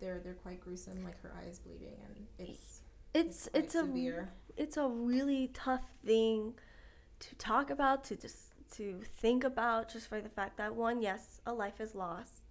they're 0.00 0.20
they're 0.20 0.34
quite 0.34 0.60
gruesome. 0.60 1.04
Like 1.04 1.20
her 1.22 1.32
eye 1.36 1.48
is 1.48 1.58
bleeding 1.58 1.96
and 2.06 2.26
it's 2.38 2.82
it's 3.12 3.46
it's, 3.46 3.48
it's 3.54 3.74
a 3.74 3.80
severe. 3.80 4.32
it's 4.56 4.76
a 4.76 4.86
really 4.86 5.50
tough 5.52 5.84
thing 6.04 6.54
to 7.18 7.34
talk 7.36 7.70
about 7.70 8.04
to 8.04 8.16
just 8.16 8.52
to 8.72 9.00
think 9.04 9.44
about 9.44 9.92
just 9.92 10.08
for 10.08 10.20
the 10.20 10.28
fact 10.28 10.56
that 10.56 10.74
one 10.74 11.00
yes 11.00 11.40
a 11.46 11.52
life 11.52 11.80
is 11.80 11.94
lost 11.94 12.42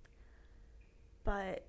but 1.24 1.67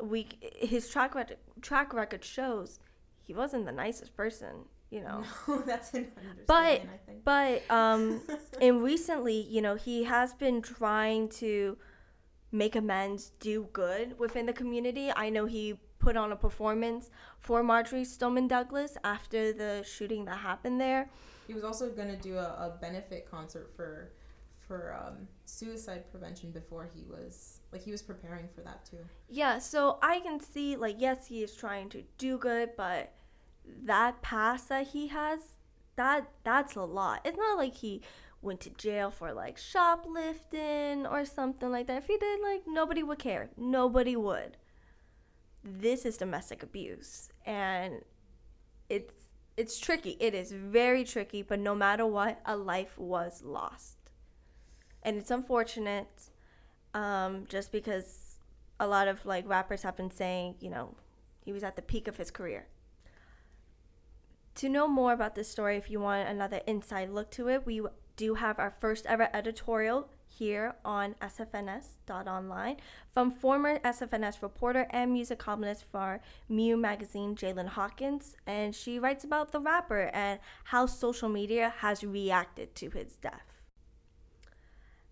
we 0.00 0.26
his 0.40 0.88
track 0.88 1.14
record 1.14 1.36
track 1.60 1.92
record 1.92 2.24
shows 2.24 2.80
he 3.22 3.32
wasn't 3.34 3.64
the 3.64 3.72
nicest 3.72 4.16
person 4.16 4.64
you 4.92 5.00
know. 5.00 5.24
No, 5.48 5.62
that's 5.62 5.94
an 5.94 6.12
but 6.46 6.82
but 7.24 7.68
um 7.70 8.20
and 8.60 8.82
recently 8.82 9.40
you 9.40 9.62
know 9.62 9.74
he 9.74 10.04
has 10.04 10.34
been 10.34 10.60
trying 10.60 11.28
to 11.40 11.78
make 12.52 12.76
amends 12.76 13.32
do 13.40 13.68
good 13.72 14.18
within 14.18 14.44
the 14.44 14.52
community. 14.52 15.10
I 15.16 15.30
know 15.30 15.46
he 15.46 15.80
put 15.98 16.16
on 16.16 16.30
a 16.30 16.36
performance 16.36 17.08
for 17.40 17.62
marjory 17.62 18.04
stoneman 18.04 18.46
douglas 18.46 18.98
after 19.02 19.52
the 19.52 19.82
shooting 19.84 20.26
that 20.26 20.38
happened 20.38 20.78
there 20.80 21.08
he 21.46 21.54
was 21.54 21.64
also 21.64 21.88
to 21.88 22.16
do 22.16 22.36
a, 22.36 22.44
a 22.44 22.78
benefit 22.80 23.30
concert 23.30 23.72
for 23.76 24.12
for 24.58 24.94
um, 24.94 25.26
suicide 25.44 26.08
prevention 26.10 26.50
before 26.50 26.88
he 26.94 27.04
was 27.04 27.60
like 27.72 27.82
he 27.82 27.90
was 27.90 28.02
preparing 28.02 28.48
for 28.54 28.60
that 28.62 28.84
too. 28.84 28.98
Yeah, 29.28 29.58
so 29.58 29.98
I 30.02 30.20
can 30.20 30.40
see 30.40 30.76
like 30.76 30.96
yes, 30.98 31.26
he 31.26 31.42
is 31.42 31.54
trying 31.54 31.88
to 31.90 32.02
do 32.18 32.38
good, 32.38 32.70
but 32.76 33.12
that 33.84 34.22
past 34.22 34.68
that 34.68 34.88
he 34.88 35.08
has, 35.08 35.40
that 35.96 36.28
that's 36.44 36.76
a 36.76 36.82
lot. 36.82 37.20
It's 37.24 37.36
not 37.36 37.58
like 37.58 37.74
he 37.74 38.02
went 38.40 38.60
to 38.60 38.70
jail 38.70 39.10
for 39.10 39.32
like 39.32 39.56
shoplifting 39.56 41.06
or 41.06 41.24
something 41.24 41.70
like 41.70 41.86
that. 41.86 41.98
If 41.98 42.06
he 42.06 42.18
did, 42.18 42.40
like 42.40 42.62
nobody 42.66 43.02
would 43.02 43.18
care. 43.18 43.50
Nobody 43.56 44.16
would. 44.16 44.56
This 45.64 46.04
is 46.04 46.16
domestic 46.16 46.62
abuse 46.62 47.28
and 47.46 48.00
it's 48.88 49.21
it's 49.56 49.78
tricky. 49.78 50.16
It 50.20 50.34
is 50.34 50.52
very 50.52 51.04
tricky, 51.04 51.42
but 51.42 51.58
no 51.58 51.74
matter 51.74 52.06
what, 52.06 52.40
a 52.46 52.56
life 52.56 52.98
was 52.98 53.42
lost. 53.42 53.98
And 55.02 55.16
it's 55.16 55.30
unfortunate 55.30 56.30
um, 56.94 57.46
just 57.48 57.72
because 57.72 58.36
a 58.78 58.86
lot 58.86 59.08
of 59.08 59.24
like 59.26 59.48
rappers 59.48 59.82
have 59.82 59.96
been 59.96 60.10
saying, 60.10 60.56
you 60.60 60.70
know, 60.70 60.94
he 61.44 61.52
was 61.52 61.62
at 61.62 61.76
the 61.76 61.82
peak 61.82 62.08
of 62.08 62.16
his 62.16 62.30
career. 62.30 62.66
To 64.56 64.68
know 64.68 64.86
more 64.86 65.12
about 65.12 65.34
this 65.34 65.48
story, 65.48 65.76
if 65.76 65.90
you 65.90 66.00
want 66.00 66.28
another 66.28 66.60
inside 66.66 67.10
look 67.10 67.30
to 67.32 67.48
it, 67.48 67.66
we 67.66 67.82
do 68.16 68.34
have 68.34 68.58
our 68.58 68.74
first 68.80 69.06
ever 69.06 69.28
editorial 69.32 70.10
here 70.38 70.74
on 70.84 71.14
sfns.online 71.22 72.76
from 73.12 73.30
former 73.30 73.78
SFNS 73.80 74.42
reporter 74.42 74.86
and 74.90 75.12
music 75.12 75.38
columnist 75.38 75.84
for 75.84 76.20
Mew 76.48 76.76
magazine, 76.76 77.34
Jalen 77.34 77.68
Hawkins. 77.68 78.36
And 78.46 78.74
she 78.74 78.98
writes 78.98 79.24
about 79.24 79.52
the 79.52 79.60
rapper 79.60 80.10
and 80.12 80.40
how 80.64 80.86
social 80.86 81.28
media 81.28 81.74
has 81.78 82.02
reacted 82.02 82.74
to 82.76 82.90
his 82.90 83.16
death. 83.16 83.62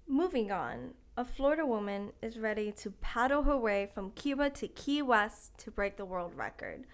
Moving 0.07 0.51
on, 0.51 0.95
a 1.17 1.25
Florida 1.25 1.67
woman 1.67 2.13
is 2.23 2.39
ready 2.39 2.73
to 2.73 2.91
paddle 2.91 3.43
her 3.43 3.57
way 3.57 3.91
from 3.93 4.11
Cuba 4.13 4.51
to 4.51 4.69
Key 4.69 5.03
West 5.03 5.57
to 5.59 5.71
break 5.71 5.97
the 5.97 6.05
world 6.05 6.33
record. 6.35 6.87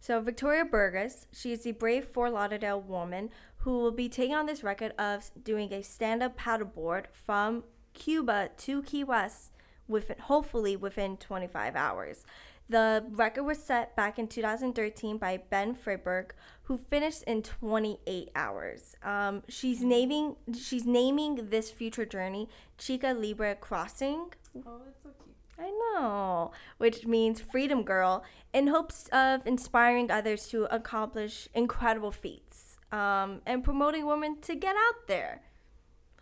So, 0.00 0.20
Victoria 0.20 0.64
Burgess, 0.64 1.26
she 1.32 1.52
is 1.52 1.62
the 1.62 1.72
brave 1.72 2.04
Fort 2.04 2.32
Lauderdale 2.32 2.80
woman 2.80 3.30
who 3.58 3.78
will 3.78 3.90
be 3.90 4.08
taking 4.08 4.34
on 4.34 4.44
this 4.44 4.62
record 4.62 4.92
of 4.98 5.30
doing 5.42 5.72
a 5.72 5.82
stand 5.82 6.22
up 6.22 6.38
paddleboard 6.38 7.04
from 7.12 7.64
Cuba 7.94 8.50
to 8.58 8.82
Key 8.82 9.04
West 9.04 9.52
within, 9.88 10.18
hopefully 10.18 10.76
within 10.76 11.16
25 11.16 11.76
hours. 11.76 12.24
The 12.68 13.04
record 13.10 13.44
was 13.44 13.62
set 13.62 13.94
back 13.94 14.18
in 14.18 14.26
2013 14.26 15.18
by 15.18 15.36
Ben 15.50 15.74
Friedberg, 15.74 16.34
who 16.62 16.78
finished 16.78 17.22
in 17.24 17.42
28 17.42 18.30
hours. 18.34 18.96
Um, 19.02 19.42
she's 19.48 19.82
naming 19.82 20.36
she's 20.58 20.86
naming 20.86 21.50
this 21.50 21.70
future 21.70 22.06
journey 22.06 22.48
Chica 22.78 23.12
Libre 23.12 23.54
Crossing. 23.54 24.32
Oh, 24.66 24.80
that's 24.82 25.02
so 25.02 25.10
cute. 25.22 25.36
I 25.58 25.70
know, 25.70 26.52
which 26.78 27.06
means 27.06 27.40
freedom 27.40 27.82
girl, 27.82 28.24
in 28.52 28.68
hopes 28.68 29.08
of 29.12 29.46
inspiring 29.46 30.10
others 30.10 30.48
to 30.48 30.64
accomplish 30.74 31.48
incredible 31.54 32.10
feats 32.10 32.78
um, 32.90 33.42
and 33.44 33.62
promoting 33.62 34.06
women 34.06 34.40
to 34.40 34.54
get 34.54 34.74
out 34.74 35.06
there. 35.06 35.42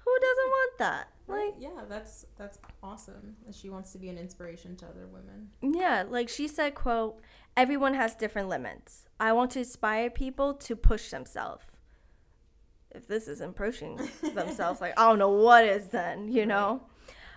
Who 0.04 0.10
doesn't 0.20 0.50
want 0.50 0.78
that? 0.78 1.11
Like 1.28 1.54
yeah, 1.58 1.82
that's 1.88 2.26
that's 2.36 2.58
awesome. 2.82 3.36
She 3.52 3.70
wants 3.70 3.92
to 3.92 3.98
be 3.98 4.08
an 4.08 4.18
inspiration 4.18 4.76
to 4.76 4.86
other 4.86 5.06
women. 5.06 5.50
Yeah, 5.62 6.04
like 6.08 6.28
she 6.28 6.48
said, 6.48 6.74
quote, 6.74 7.20
everyone 7.56 7.94
has 7.94 8.14
different 8.14 8.48
limits. 8.48 9.06
I 9.20 9.32
want 9.32 9.52
to 9.52 9.60
inspire 9.60 10.10
people 10.10 10.54
to 10.54 10.76
push 10.76 11.10
themselves. 11.10 11.64
If 12.90 13.06
this 13.06 13.28
isn't 13.28 13.56
pushing 13.56 13.96
themselves, 14.34 14.80
like 14.80 14.98
I 14.98 15.08
don't 15.08 15.18
know 15.18 15.30
what 15.30 15.64
is 15.64 15.88
then, 15.88 16.30
you 16.30 16.44
know? 16.44 16.82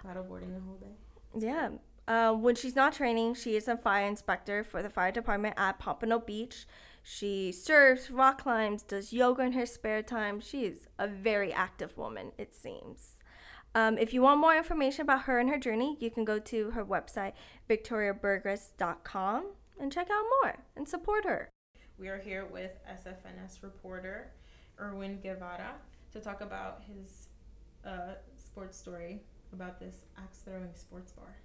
Paddleboarding 0.06 0.54
the 0.54 0.60
whole 0.60 0.78
day. 0.82 0.96
Yeah. 1.38 1.70
Uh, 2.08 2.34
when 2.34 2.56
she's 2.56 2.76
not 2.76 2.94
training, 2.94 3.34
she 3.34 3.56
is 3.56 3.68
a 3.68 3.78
fire 3.78 4.06
inspector 4.06 4.64
for 4.64 4.84
the 4.84 4.90
fire 4.90 5.12
department 5.12 5.56
at 5.58 5.80
Pompano 5.80 6.20
Beach. 6.20 6.68
She 7.02 7.52
surfs, 7.52 8.10
rock 8.10 8.42
climbs, 8.44 8.84
does 8.84 9.14
yoga 9.14 9.44
in 9.44 9.52
her 9.54 9.66
spare 9.66 10.02
time. 10.02 10.40
She's 10.40 10.88
a 10.98 11.08
very 11.08 11.54
active 11.54 11.98
woman, 11.98 12.32
it 12.38 12.54
seems. 12.56 13.15
Um, 13.76 13.98
if 13.98 14.14
you 14.14 14.22
want 14.22 14.40
more 14.40 14.56
information 14.56 15.02
about 15.02 15.24
her 15.24 15.38
and 15.38 15.50
her 15.50 15.60
journey, 15.60 15.98
you 16.00 16.10
can 16.10 16.24
go 16.24 16.40
to 16.40 16.72
her 16.72 16.86
website, 16.86 17.34
victoriaburgess.com, 17.70 19.46
and 19.80 19.92
check 19.92 20.08
out 20.10 20.24
more 20.42 20.64
and 20.78 20.88
support 20.88 21.26
her. 21.26 21.50
We 22.00 22.08
are 22.08 22.18
here 22.18 22.46
with 22.46 22.72
SFNS 22.90 23.62
reporter 23.62 24.32
Erwin 24.80 25.20
Guevara 25.22 25.76
to 26.14 26.20
talk 26.22 26.40
about 26.40 26.84
his 26.88 27.28
uh, 27.86 28.16
sports 28.38 28.78
story 28.78 29.22
about 29.52 29.78
this 29.78 30.06
axe 30.18 30.40
throwing 30.46 30.74
sports 30.74 31.12
bar. 31.12 31.36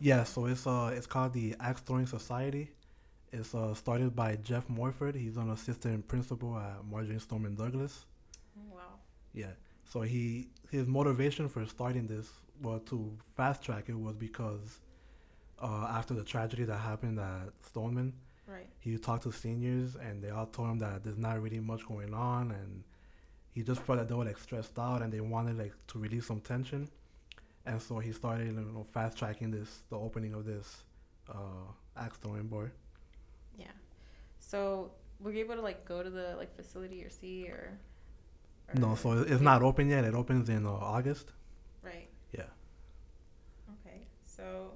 Yeah, 0.00 0.24
so 0.24 0.46
it's 0.46 0.66
uh 0.66 0.92
it's 0.92 1.06
called 1.06 1.32
the 1.32 1.54
Axe 1.60 1.82
Throwing 1.82 2.06
Society. 2.06 2.70
It's 3.32 3.54
uh 3.54 3.72
started 3.74 4.16
by 4.16 4.36
Jeff 4.36 4.68
Morford. 4.68 5.14
He's 5.14 5.36
an 5.36 5.50
assistant 5.50 6.08
principal 6.08 6.58
at 6.58 6.84
Marjory 6.90 7.20
Stoneman 7.20 7.54
Douglas. 7.54 8.04
Oh, 8.58 8.74
wow. 8.74 8.98
Yeah. 9.32 9.52
So 9.84 10.00
he 10.02 10.48
his 10.70 10.86
motivation 10.86 11.48
for 11.48 11.66
starting 11.66 12.06
this, 12.06 12.28
well, 12.62 12.80
to 12.80 13.12
fast 13.36 13.62
track 13.62 13.84
it 13.88 13.98
was 13.98 14.16
because 14.16 14.80
uh, 15.60 15.86
after 15.90 16.14
the 16.14 16.24
tragedy 16.24 16.64
that 16.64 16.78
happened 16.78 17.20
at 17.20 17.50
Stoneman, 17.64 18.14
right. 18.46 18.66
he 18.80 18.96
talked 18.96 19.24
to 19.24 19.32
seniors 19.32 19.96
and 19.96 20.22
they 20.22 20.30
all 20.30 20.46
told 20.46 20.70
him 20.70 20.78
that 20.78 21.04
there's 21.04 21.18
not 21.18 21.40
really 21.42 21.60
much 21.60 21.86
going 21.86 22.14
on 22.14 22.50
and 22.50 22.82
he 23.54 23.62
just 23.62 23.82
felt 23.82 23.98
that 23.98 24.08
they 24.08 24.14
were 24.14 24.24
like 24.24 24.38
stressed 24.38 24.78
out 24.78 25.02
and 25.02 25.12
they 25.12 25.20
wanted 25.20 25.58
like 25.58 25.74
to 25.88 25.98
release 25.98 26.26
some 26.26 26.40
tension. 26.40 26.88
And 27.66 27.80
so 27.80 27.98
he 27.98 28.12
started, 28.12 28.46
you 28.46 28.52
know, 28.52 28.84
fast 28.92 29.18
tracking 29.18 29.50
this, 29.50 29.82
the 29.90 29.96
opening 29.96 30.34
of 30.34 30.44
this 30.44 30.82
uh, 31.28 31.70
axe 31.96 32.16
throwing 32.18 32.48
board. 32.48 32.72
Yeah. 33.56 33.66
So 34.40 34.90
were 35.20 35.32
you 35.32 35.40
able 35.40 35.56
to 35.56 35.60
like 35.60 35.84
go 35.84 36.02
to 36.02 36.10
the 36.10 36.34
like 36.36 36.54
facility 36.56 37.04
or 37.04 37.10
see 37.10 37.46
or? 37.48 37.78
No, 38.74 38.94
so 38.94 39.12
it's 39.12 39.40
not 39.42 39.62
open 39.62 39.88
yet. 39.88 40.04
It 40.04 40.14
opens 40.14 40.48
in 40.48 40.66
uh, 40.66 40.70
August. 40.70 41.32
Right. 41.82 42.08
Yeah. 42.32 42.44
Okay, 43.74 44.00
so, 44.24 44.72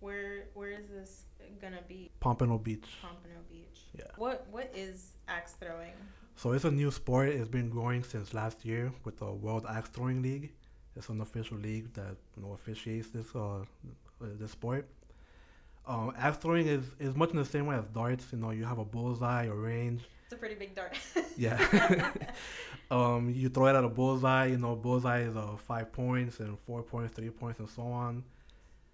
where 0.00 0.48
where 0.54 0.70
is 0.72 0.88
this 0.88 1.24
gonna 1.60 1.82
be? 1.86 2.10
Pompano 2.20 2.58
Beach. 2.58 2.88
Pompano 3.02 3.40
Beach. 3.48 3.80
Yeah. 3.96 4.04
What 4.16 4.46
what 4.50 4.70
is 4.74 5.12
axe 5.28 5.52
throwing? 5.52 5.92
So 6.36 6.52
it's 6.52 6.64
a 6.64 6.70
new 6.70 6.90
sport. 6.90 7.28
It's 7.28 7.48
been 7.48 7.68
growing 7.68 8.02
since 8.02 8.32
last 8.32 8.64
year 8.64 8.92
with 9.04 9.18
the 9.18 9.30
World 9.30 9.66
Axe 9.68 9.90
Throwing 9.90 10.22
League. 10.22 10.52
It's 10.96 11.08
an 11.08 11.20
official 11.20 11.58
league 11.58 11.92
that 11.94 12.16
you 12.36 12.42
know 12.42 12.52
officiates 12.52 13.10
this 13.10 13.34
uh 13.34 13.64
this 14.20 14.52
sport. 14.52 14.88
Um, 15.86 16.12
axe 16.16 16.36
throwing 16.38 16.66
is, 16.66 16.84
is 16.98 17.16
much 17.16 17.30
in 17.30 17.36
the 17.36 17.44
same 17.44 17.66
way 17.66 17.76
as 17.76 17.84
darts. 17.86 18.26
You 18.32 18.38
know, 18.38 18.50
you 18.50 18.64
have 18.64 18.78
a 18.78 18.84
bullseye 18.84 19.46
or 19.46 19.56
range. 19.56 20.02
It's 20.24 20.34
a 20.34 20.36
pretty 20.36 20.54
big 20.54 20.74
dart. 20.76 20.96
Yeah. 21.36 21.58
um, 22.90 23.32
you 23.34 23.48
throw 23.48 23.66
it 23.66 23.76
at 23.76 23.82
a 23.82 23.88
bullseye. 23.88 24.46
You 24.46 24.58
know, 24.58 24.76
bullseye 24.76 25.22
is 25.22 25.36
uh, 25.36 25.56
five 25.56 25.92
points 25.92 26.38
and 26.38 26.58
four 26.60 26.82
points, 26.82 27.14
three 27.14 27.30
points, 27.30 27.58
and 27.58 27.68
so 27.68 27.82
on. 27.82 28.22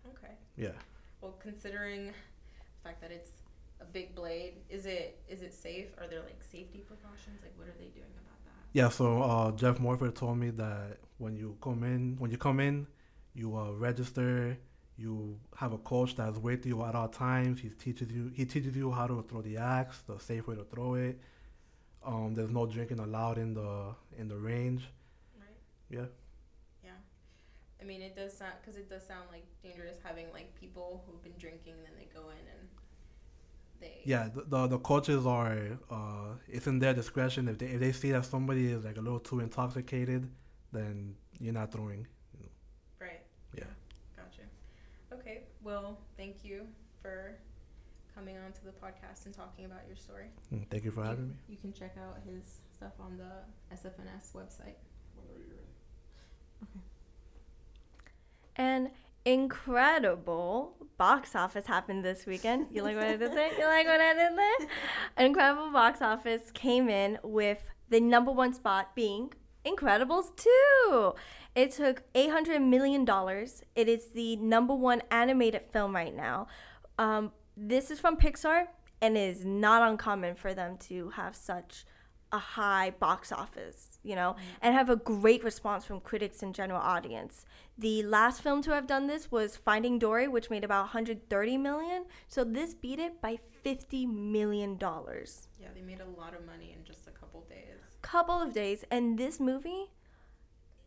okay. 0.08 0.32
Yeah. 0.56 0.70
Well, 1.20 1.34
considering 1.40 2.06
the 2.06 2.82
fact 2.82 3.00
that 3.02 3.10
it's 3.10 3.30
a 3.80 3.84
big 3.84 4.14
blade, 4.14 4.54
is 4.70 4.86
it 4.86 5.18
is 5.28 5.42
it 5.42 5.52
safe? 5.52 5.88
Are 5.98 6.06
there 6.06 6.20
like 6.20 6.42
safety 6.42 6.78
precautions? 6.86 7.42
Like, 7.42 7.52
what 7.58 7.68
are 7.68 7.76
they 7.78 7.88
doing 7.88 8.14
about 8.16 8.38
that? 8.44 8.52
Yeah. 8.72 8.88
So 8.88 9.22
uh, 9.22 9.52
Jeff 9.52 9.78
Morford 9.78 10.14
told 10.14 10.38
me 10.38 10.50
that 10.50 10.98
when 11.18 11.36
you 11.36 11.56
come 11.60 11.82
in, 11.84 12.16
when 12.18 12.30
you 12.30 12.38
come 12.38 12.60
in, 12.60 12.86
you 13.34 13.56
uh, 13.56 13.72
register. 13.72 14.56
You 14.98 15.38
have 15.56 15.72
a 15.72 15.78
coach 15.78 16.16
that's 16.16 16.38
with 16.38 16.64
you 16.64 16.82
at 16.84 16.94
all 16.94 17.08
times. 17.08 17.60
He 17.60 17.68
teaches 17.68 18.10
you. 18.10 18.30
He 18.34 18.44
teaches 18.46 18.74
you 18.76 18.90
how 18.90 19.06
to 19.06 19.22
throw 19.28 19.42
the 19.42 19.58
axe, 19.58 20.00
the 20.06 20.18
safe 20.18 20.46
way 20.46 20.56
to 20.56 20.64
throw 20.64 20.94
it. 20.94 21.20
Um, 22.04 22.34
there's 22.34 22.50
no 22.50 22.66
drinking 22.66 23.00
allowed 23.00 23.36
in 23.36 23.52
the 23.52 23.94
in 24.16 24.28
the 24.28 24.36
range. 24.36 24.88
Right. 25.38 25.48
Yeah. 25.90 26.06
Yeah. 26.82 26.90
I 27.80 27.84
mean, 27.84 28.00
it 28.00 28.16
does 28.16 28.32
sound 28.36 28.54
because 28.60 28.76
it 28.78 28.88
does 28.88 29.06
sound 29.06 29.24
like 29.30 29.44
dangerous 29.62 29.98
having 30.02 30.26
like 30.32 30.54
people 30.58 31.04
who've 31.06 31.22
been 31.22 31.34
drinking, 31.38 31.74
and 31.74 31.84
then 31.84 31.92
they 31.98 32.08
go 32.14 32.30
in 32.30 32.38
and 32.38 32.68
they. 33.80 34.00
Yeah, 34.04 34.28
the, 34.34 34.44
the 34.48 34.66
the 34.68 34.78
coaches 34.78 35.26
are 35.26 35.58
uh, 35.90 36.36
it's 36.48 36.66
in 36.66 36.78
their 36.78 36.94
discretion. 36.94 37.48
If 37.48 37.58
they 37.58 37.66
if 37.66 37.80
they 37.80 37.92
see 37.92 38.12
that 38.12 38.24
somebody 38.24 38.72
is 38.72 38.84
like 38.84 38.96
a 38.96 39.02
little 39.02 39.20
too 39.20 39.40
intoxicated, 39.40 40.30
then 40.72 41.16
you're 41.38 41.52
not 41.52 41.72
throwing. 41.72 42.06
Right. 42.98 43.20
Yeah. 43.54 43.64
Gotcha. 44.16 44.42
Okay. 45.66 45.74
Well, 45.74 45.98
thank 46.16 46.44
you 46.44 46.66
for 47.02 47.36
coming 48.14 48.36
on 48.38 48.52
to 48.52 48.64
the 48.64 48.70
podcast 48.70 49.26
and 49.26 49.34
talking 49.34 49.64
about 49.64 49.80
your 49.86 49.96
story. 49.96 50.26
Mm, 50.52 50.68
Thank 50.70 50.84
you 50.84 50.90
for 50.90 51.02
you, 51.02 51.08
having 51.08 51.28
me. 51.28 51.34
You 51.48 51.56
can 51.56 51.72
check 51.72 51.96
out 51.98 52.18
his 52.24 52.60
stuff 52.74 52.92
on 53.00 53.18
the 53.18 53.74
SFNS 53.74 54.32
website. 54.34 54.76
Whenever 55.14 55.40
you're 55.40 55.56
ready. 55.56 56.80
An 58.56 58.90
incredible 59.24 60.74
box 60.96 61.34
office 61.34 61.66
happened 61.66 62.04
this 62.04 62.26
weekend. 62.26 62.68
You 62.72 62.82
like 62.82 62.96
what 62.96 63.06
I 63.06 63.16
did 63.16 63.32
there? 63.32 63.58
You 63.58 63.66
like 63.66 63.86
what 63.86 64.00
I 64.00 64.14
did 64.14 64.38
there? 64.38 64.68
An 65.16 65.26
incredible 65.26 65.70
box 65.72 66.00
office 66.00 66.50
came 66.54 66.88
in 66.88 67.18
with 67.22 67.62
the 67.90 68.00
number 68.00 68.30
one 68.30 68.54
spot 68.54 68.94
being 68.94 69.32
Incredibles 69.66 70.30
2. 70.36 71.12
It 71.56 71.70
took 71.70 72.02
$800 72.12 72.62
million. 72.62 73.08
It 73.74 73.88
is 73.88 74.08
the 74.08 74.36
number 74.36 74.74
one 74.74 75.02
animated 75.10 75.62
film 75.72 75.94
right 75.94 76.14
now. 76.14 76.48
Um, 76.98 77.32
this 77.56 77.90
is 77.90 77.98
from 77.98 78.18
Pixar, 78.18 78.66
and 79.00 79.16
it 79.16 79.20
is 79.30 79.44
not 79.46 79.80
uncommon 79.80 80.34
for 80.34 80.52
them 80.52 80.76
to 80.88 81.08
have 81.10 81.34
such 81.34 81.86
a 82.30 82.38
high 82.38 82.90
box 82.90 83.32
office, 83.32 83.98
you 84.02 84.14
know, 84.14 84.36
and 84.60 84.74
have 84.74 84.90
a 84.90 84.96
great 84.96 85.42
response 85.42 85.86
from 85.86 86.00
critics 86.00 86.42
and 86.42 86.54
general 86.54 86.80
audience. 86.80 87.46
The 87.78 88.02
last 88.02 88.42
film 88.42 88.60
to 88.62 88.72
have 88.72 88.86
done 88.86 89.06
this 89.06 89.30
was 89.32 89.56
Finding 89.56 89.98
Dory, 89.98 90.28
which 90.28 90.50
made 90.50 90.64
about 90.64 90.82
130 90.82 91.56
million. 91.56 92.04
So 92.28 92.44
this 92.44 92.74
beat 92.74 92.98
it 92.98 93.22
by 93.22 93.38
50 93.62 94.04
million 94.04 94.76
dollars. 94.76 95.48
Yeah, 95.58 95.68
they 95.74 95.80
made 95.80 96.00
a 96.00 96.20
lot 96.20 96.34
of 96.34 96.44
money 96.44 96.74
in 96.76 96.84
just 96.84 97.06
a 97.06 97.10
couple 97.10 97.46
days. 97.48 97.78
Couple 98.02 98.42
of 98.42 98.52
days, 98.52 98.84
and 98.90 99.18
this 99.18 99.40
movie, 99.40 99.90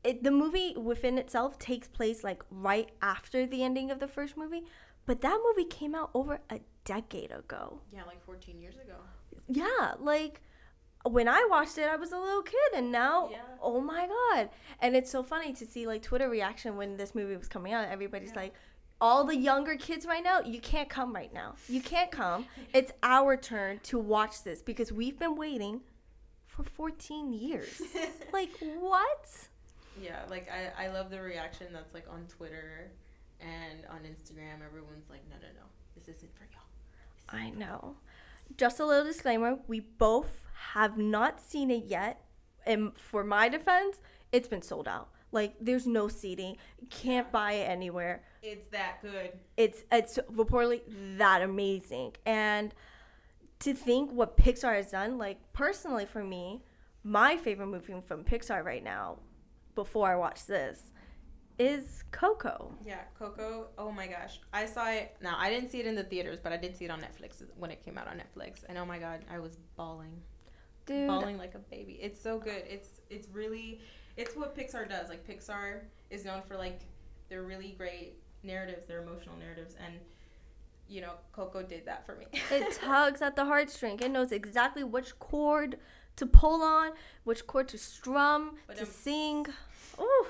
it, 0.04 0.24
the 0.24 0.32
movie 0.32 0.74
within 0.78 1.18
itself 1.18 1.58
takes 1.60 1.88
place 1.88 2.24
like 2.24 2.42
right 2.50 2.90
after 3.02 3.46
the 3.46 3.64
ending 3.64 3.92
of 3.92 4.00
the 4.00 4.08
first 4.08 4.38
movie, 4.38 4.64
but 5.06 5.22
that 5.22 5.40
movie 5.46 5.68
came 5.68 5.94
out 5.96 6.10
over 6.14 6.40
a 6.50 6.60
decade 6.86 7.32
ago. 7.32 7.82
Yeah, 7.92 8.04
like 8.06 8.24
14 8.26 8.60
years 8.62 8.76
ago. 8.76 8.96
yeah, 9.48 9.94
like 10.00 10.42
when 11.04 11.28
I 11.28 11.46
watched 11.50 11.78
it, 11.78 11.88
I 11.90 11.96
was 11.96 12.12
a 12.12 12.18
little 12.18 12.42
kid, 12.42 12.72
and 12.76 12.92
now, 12.92 13.30
Yeah. 13.32 13.38
oh 13.62 13.80
my 13.82 14.08
god! 14.08 14.50
And 14.82 14.96
it's 14.96 15.10
so 15.10 15.24
funny 15.24 15.54
to 15.54 15.66
see 15.66 15.88
like 15.88 16.02
Twitter 16.02 16.30
reaction 16.30 16.76
when 16.78 16.98
this 16.98 17.16
movie 17.16 17.36
was 17.38 17.48
coming 17.48 17.74
out. 17.74 17.88
Everybody's 17.90 18.30
Yeah. 18.32 18.40
like, 18.42 18.54
all 19.02 19.24
the 19.24 19.36
younger 19.36 19.76
kids 19.78 20.06
right 20.06 20.24
now, 20.24 20.42
you 20.42 20.60
can't 20.60 20.90
come 20.90 21.14
right 21.16 21.34
now. 21.34 21.56
You 21.70 21.82
can't 21.82 22.12
come. 22.12 22.46
It's 22.74 22.92
our 23.02 23.38
turn 23.38 23.80
to 23.84 23.98
watch 23.98 24.44
this 24.44 24.62
because 24.62 24.92
we've 24.92 25.18
been 25.18 25.36
waiting 25.38 25.82
for 26.48 26.64
14 26.64 27.32
years. 27.32 27.82
like 28.34 28.52
what? 28.80 29.48
Yeah, 30.02 30.22
like 30.30 30.50
I, 30.50 30.86
I 30.86 30.88
love 30.90 31.10
the 31.10 31.22
reaction 31.22 31.68
that's 31.74 31.94
like 31.94 32.06
on 32.12 32.26
Twitter 32.28 32.92
and 33.40 33.86
on 33.90 34.00
Instagram. 34.00 34.66
Everyone's 34.66 35.10
like, 35.10 35.22
no, 35.30 35.36
no, 35.36 35.48
no, 35.56 35.66
this 35.96 36.04
isn't 36.04 36.32
for 36.36 36.48
y'all. 36.52 37.40
I 37.42 37.50
know. 37.52 37.96
Just 38.58 38.80
a 38.80 38.86
little 38.86 39.06
disclaimer: 39.06 39.60
we 39.68 39.80
both 39.80 40.44
have 40.74 40.98
not 40.98 41.40
seen 41.42 41.70
it 41.72 41.86
yet, 41.86 42.22
and 42.66 42.92
for 42.98 43.24
my 43.24 43.50
defense, 43.50 43.98
it's 44.32 44.48
been 44.48 44.62
sold 44.62 44.88
out. 44.88 45.10
Like, 45.32 45.54
there's 45.62 45.86
no 45.86 46.08
seating. 46.08 46.58
Can't 46.90 47.32
buy 47.32 47.54
it 47.54 47.70
anywhere. 47.70 48.24
It's 48.42 48.68
that 48.70 48.98
good. 49.02 49.32
It's 49.58 49.84
it's 49.92 50.18
reportedly 50.34 50.82
that 51.18 51.42
amazing. 51.42 52.16
And 52.26 52.74
to 53.60 53.74
think 53.74 54.12
what 54.12 54.38
Pixar 54.38 54.76
has 54.76 54.92
done, 54.92 55.18
like 55.18 55.38
personally 55.54 56.06
for 56.06 56.24
me, 56.24 56.64
my 57.04 57.38
favorite 57.38 57.68
movie 57.68 57.94
from 58.08 58.24
Pixar 58.24 58.64
right 58.64 58.84
now, 58.84 59.20
before 59.84 60.12
I 60.12 60.18
watch 60.18 60.46
this, 60.46 60.92
is 61.58 62.04
Coco. 62.12 62.76
Yeah, 62.86 63.00
Coco. 63.18 63.68
Oh 63.78 63.92
my 63.92 64.08
gosh, 64.08 64.42
I 64.52 64.66
saw 64.66 64.90
it. 64.90 65.16
Now 65.22 65.38
I 65.40 65.50
didn't 65.50 65.70
see 65.70 65.80
it 65.80 65.86
in 65.86 65.96
the 65.96 66.04
theaters, 66.04 66.40
but 66.44 66.52
I 66.52 66.58
did 66.58 66.76
see 66.76 66.84
it 66.84 66.92
on 66.92 67.00
Netflix 67.00 67.42
when 67.58 67.72
it 67.72 67.82
came 67.82 67.98
out 67.98 68.08
on 68.10 68.18
Netflix. 68.18 68.64
And 68.68 68.78
oh 68.78 68.86
my 68.86 69.00
god, 69.00 69.24
I 69.34 69.40
was 69.40 69.58
bawling, 69.78 70.22
Dude, 70.86 71.08
bawling 71.08 71.38
like 71.38 71.56
a 71.56 71.60
baby. 71.60 71.98
It's 72.02 72.22
so 72.22 72.40
good. 72.40 72.64
It's 72.68 73.00
it's 73.10 73.30
really, 73.30 73.80
it's 74.18 74.36
what 74.36 74.54
Pixar 74.54 74.90
does. 74.90 75.08
Like 75.08 75.26
Pixar 75.26 75.84
is 76.10 76.26
known 76.26 76.42
for 76.46 76.58
like 76.58 76.82
their 77.30 77.44
really 77.44 77.74
great 77.78 78.16
narratives, 78.44 78.86
their 78.86 79.02
emotional 79.02 79.38
narratives, 79.38 79.76
and 79.86 79.96
you 80.90 81.00
know, 81.00 81.14
Coco 81.32 81.64
did 81.64 81.86
that 81.86 82.06
for 82.06 82.16
me. 82.16 82.26
it 82.52 82.74
tugs 82.82 83.22
at 83.22 83.38
the 83.38 83.44
heartstring. 83.44 84.02
It 84.02 84.12
knows 84.12 84.34
exactly 84.34 84.84
which 84.84 85.18
chord 85.20 85.78
to 86.20 86.26
pull 86.26 86.62
on, 86.62 86.92
which 87.24 87.48
chord 87.48 87.70
to 87.70 87.78
strum, 87.78 88.58
But, 88.68 88.76
to 88.78 88.84
um, 88.84 88.90
sing. 88.90 89.46
Ooh. 90.00 90.26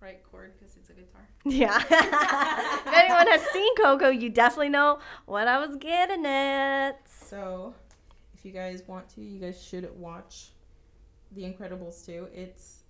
right 0.00 0.20
chord 0.30 0.52
because 0.58 0.76
it's 0.76 0.90
a 0.90 0.92
guitar. 0.92 1.28
Yeah. 1.44 1.78
if 1.78 2.86
anyone 2.92 3.26
has 3.28 3.42
seen 3.52 3.74
Coco, 3.76 4.08
you 4.08 4.30
definitely 4.30 4.68
know 4.70 4.98
what 5.26 5.46
I 5.48 5.58
was 5.64 5.76
getting 5.76 6.24
at. 6.26 7.00
So, 7.08 7.74
if 8.34 8.44
you 8.44 8.52
guys 8.52 8.82
want 8.86 9.08
to, 9.10 9.20
you 9.22 9.38
guys 9.40 9.62
should 9.62 9.88
watch 9.98 10.50
The 11.32 11.42
Incredibles 11.42 12.04
2. 12.06 12.28
It's, 12.34 12.82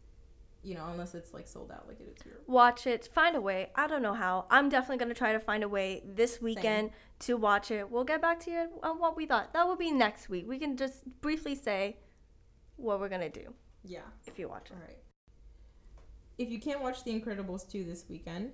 you 0.63 0.75
know, 0.75 0.87
unless 0.93 1.15
it's 1.15 1.35
like 1.35 1.47
sold 1.49 1.71
out 1.73 1.87
like 1.89 2.01
it 2.01 2.09
is 2.17 2.23
here. 2.23 2.39
Watch 2.47 2.87
it. 2.87 3.09
Find 3.13 3.37
a 3.37 3.41
way. 3.41 3.71
I 3.75 3.87
don't 3.87 4.03
know 4.03 4.15
how. 4.15 4.47
I'm 4.51 4.69
definitely 4.69 4.99
going 4.99 5.09
to 5.13 5.19
try 5.19 5.33
to 5.33 5.41
find 5.41 5.63
a 5.65 5.69
way 5.69 6.03
this 6.07 6.41
weekend 6.41 6.91
to 7.21 7.37
watch 7.37 7.71
it. 7.71 7.91
We'll 7.91 8.05
get 8.05 8.23
back 8.23 8.41
to 8.41 8.51
you 8.51 8.69
on 8.83 8.99
what 8.99 9.17
we 9.17 9.27
thought. 9.27 9.53
That 9.53 9.67
will 9.67 9.77
be 9.77 9.91
next 9.93 10.29
week. 10.29 10.47
We 10.49 10.59
can 10.59 10.77
just 10.77 11.03
briefly 11.21 11.55
say 11.55 11.99
what 12.77 12.99
we're 13.01 13.09
going 13.09 13.21
to 13.21 13.29
do 13.43 13.53
Yeah. 13.85 14.01
if 14.27 14.39
you 14.39 14.49
watch 14.49 14.71
it. 14.71 14.75
All 14.75 14.81
right. 14.81 14.99
If 16.37 16.51
you 16.51 16.59
can't 16.59 16.83
watch 16.83 17.05
The 17.05 17.13
Incredibles 17.13 17.71
2 17.71 17.85
this 17.85 18.07
weekend, 18.09 18.51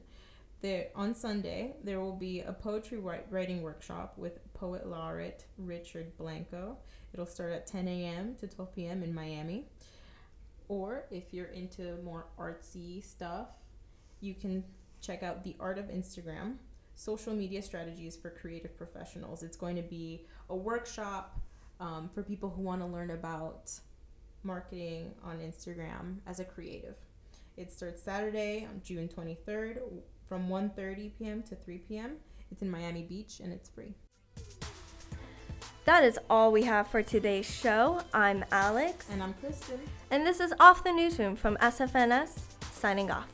there 0.61 0.89
on 0.95 1.15
Sunday 1.15 1.77
there 1.83 1.99
will 1.99 2.15
be 2.15 2.41
a 2.41 2.53
poetry 2.53 2.99
writing 2.99 3.63
workshop 3.63 4.19
with 4.19 4.53
poet 4.53 4.87
laureate 4.87 5.47
Richard 5.57 6.15
Blanco. 6.19 6.77
It'll 7.15 7.25
start 7.25 7.53
at 7.53 7.67
10 7.67 7.89
a.m. 7.89 8.35
to 8.41 8.47
12 8.47 8.75
p.m. 8.75 9.03
in 9.03 9.15
Miami. 9.15 9.65
Or 10.69 11.07
if 11.11 11.33
you're 11.33 11.47
into 11.47 11.97
more 12.05 12.27
artsy 12.39 13.03
stuff, 13.03 13.49
you 14.21 14.35
can 14.35 14.63
check 15.01 15.23
out 15.23 15.43
The 15.43 15.57
Art 15.59 15.79
of 15.79 15.87
Instagram, 15.87 16.57
social 16.97 17.33
media 17.33 17.63
strategies 17.63 18.15
for 18.15 18.29
creative 18.29 18.77
professionals. 18.77 19.43
It's 19.43 19.57
going 19.57 19.77
to 19.77 19.83
be 19.83 20.27
a 20.51 20.55
workshop 20.55 21.41
um, 21.81 22.11
for 22.13 22.23
people 22.23 22.51
who 22.51 22.61
want 22.61 22.83
to 22.83 22.87
learn 22.87 23.11
about 23.11 23.73
marketing 24.43 25.15
on 25.25 25.39
Instagram 25.39 26.19
as 26.27 26.41
a 26.41 26.45
creative. 26.45 26.97
It 27.61 27.71
starts 27.71 28.03
Saturday 28.03 28.67
on 28.71 28.81
June 28.83 29.07
23rd 29.07 29.81
from 30.27 30.49
1:30 30.49 31.11
p.m. 31.19 31.43
to 31.43 31.55
3 31.55 31.77
p.m. 31.87 32.17
It's 32.51 32.63
in 32.63 32.71
Miami 32.71 33.03
Beach 33.03 33.39
and 33.41 33.53
it's 33.53 33.69
free. 33.69 33.93
That 35.85 36.03
is 36.03 36.19
all 36.31 36.53
we 36.53 36.63
have 36.63 36.87
for 36.89 37.03
today's 37.03 37.45
show. 37.45 38.01
I'm 38.15 38.47
Alex, 38.51 39.05
And 39.11 39.23
I'm 39.23 39.35
Kristen. 39.35 39.79
and 40.11 40.27
this 40.27 40.41
is 40.41 40.55
Off 40.59 40.83
the 40.85 40.93
Newsroom 40.93 41.37
from 41.37 41.59
SFNS, 41.59 42.39
signing 42.73 43.11
off. 43.11 43.29